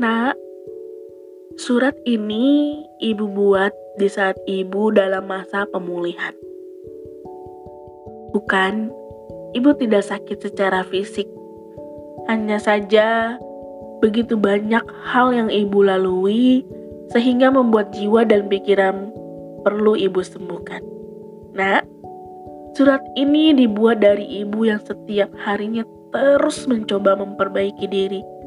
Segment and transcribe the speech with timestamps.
[0.00, 0.32] Nak,
[1.60, 3.68] surat ini ibu buat
[4.00, 6.32] di saat ibu dalam masa pemulihan.
[8.32, 8.88] Bukan,
[9.52, 11.28] ibu tidak sakit secara fisik.
[12.32, 13.36] Hanya saja
[14.00, 16.64] begitu banyak hal yang ibu lalui
[17.12, 19.12] sehingga membuat jiwa dan pikiran
[19.68, 20.80] perlu ibu sembuhkan.
[21.52, 21.84] Nak,
[22.72, 28.39] surat ini dibuat dari ibu yang setiap harinya terus mencoba memperbaiki diri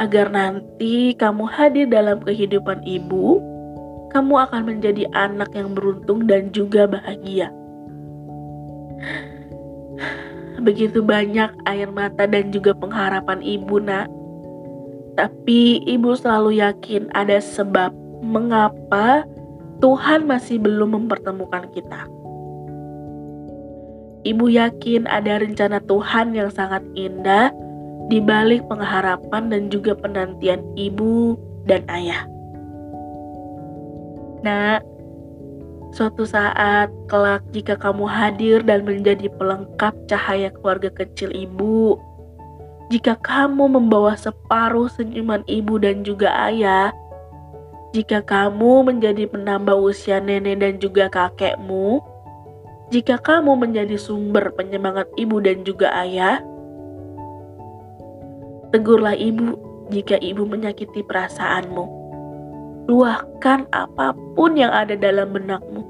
[0.00, 3.40] agar nanti kamu hadir dalam kehidupan ibu,
[4.12, 7.52] kamu akan menjadi anak yang beruntung dan juga bahagia.
[10.62, 14.06] Begitu banyak air mata dan juga pengharapan ibu, Nak.
[15.18, 19.26] Tapi ibu selalu yakin ada sebab mengapa
[19.82, 22.06] Tuhan masih belum mempertemukan kita.
[24.22, 27.50] Ibu yakin ada rencana Tuhan yang sangat indah
[28.12, 31.32] di balik pengharapan dan juga penantian ibu
[31.64, 32.28] dan ayah.
[34.44, 34.84] Nah,
[35.96, 41.96] suatu saat kelak jika kamu hadir dan menjadi pelengkap cahaya keluarga kecil ibu,
[42.92, 46.92] jika kamu membawa separuh senyuman ibu dan juga ayah,
[47.96, 52.04] jika kamu menjadi penambah usia nenek dan juga kakekmu,
[52.92, 56.44] jika kamu menjadi sumber penyemangat ibu dan juga ayah,
[58.72, 59.52] Tegurlah ibu
[59.92, 61.84] jika ibu menyakiti perasaanmu.
[62.88, 65.84] Luahkan apa pun yang ada dalam benakmu.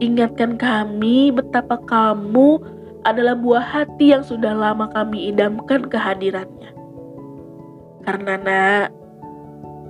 [0.00, 2.58] Ingatkan kami betapa kamu
[3.04, 6.72] adalah buah hati yang sudah lama kami idamkan kehadirannya.
[8.02, 8.88] Karena nak,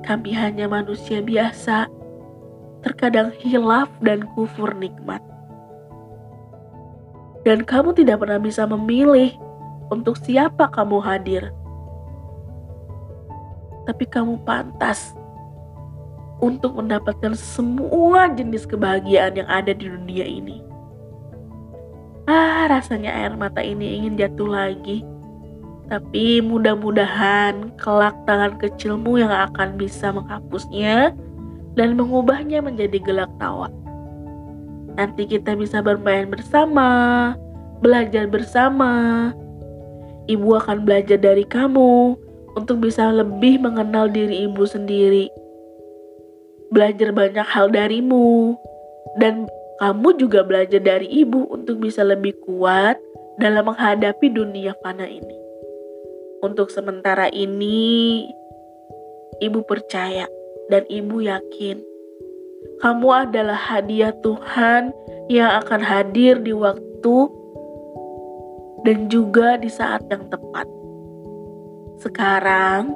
[0.04, 1.88] kami hanya manusia biasa,
[2.84, 5.22] terkadang hilaf dan kufur nikmat.
[7.46, 9.32] Dan kamu tidak pernah bisa memilih
[9.94, 11.54] untuk siapa kamu hadir.
[13.86, 15.14] Tapi kamu pantas
[16.42, 20.64] untuk mendapatkan semua jenis kebahagiaan yang ada di dunia ini.
[22.24, 25.04] Ah, rasanya air mata ini ingin jatuh lagi.
[25.84, 31.12] Tapi mudah-mudahan kelak tangan kecilmu yang akan bisa menghapusnya
[31.76, 33.68] dan mengubahnya menjadi gelak tawa.
[34.96, 36.88] Nanti kita bisa bermain bersama,
[37.84, 39.28] belajar bersama,
[40.30, 42.16] ibu akan belajar dari kamu
[42.54, 45.28] untuk bisa lebih mengenal diri ibu sendiri.
[46.70, 48.58] Belajar banyak hal darimu,
[49.20, 49.46] dan
[49.78, 52.98] kamu juga belajar dari ibu untuk bisa lebih kuat
[53.38, 55.38] dalam menghadapi dunia fana ini.
[56.42, 58.26] Untuk sementara ini,
[59.38, 60.28] ibu percaya
[60.68, 61.94] dan ibu yakin
[62.80, 64.92] kamu adalah hadiah Tuhan
[65.30, 67.16] yang akan hadir di waktu
[68.84, 70.68] dan juga di saat yang tepat.
[72.04, 72.92] Sekarang,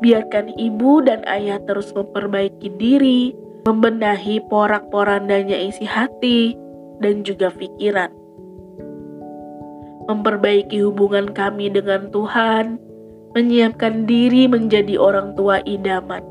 [0.00, 3.36] biarkan ibu dan ayah terus memperbaiki diri,
[3.68, 6.56] membenahi porak-porandanya isi hati
[7.04, 8.08] dan juga pikiran.
[10.08, 12.80] Memperbaiki hubungan kami dengan Tuhan,
[13.36, 16.24] menyiapkan diri menjadi orang tua idaman.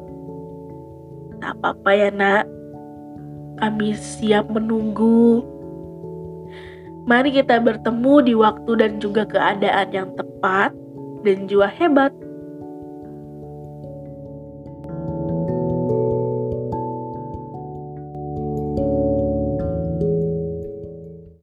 [1.37, 2.49] Tak apa-apa ya nak,
[3.61, 5.45] kami siap menunggu
[7.07, 10.75] Mari kita bertemu di waktu dan juga keadaan yang tepat
[11.23, 12.11] dan juga hebat.